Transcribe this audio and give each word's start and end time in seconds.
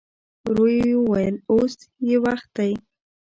ورو 0.49 0.65
يې 0.77 0.91
وويل: 1.01 1.35
اوس 1.51 1.75
يې 2.07 2.15
وخت 2.25 2.49
دی. 2.57 2.71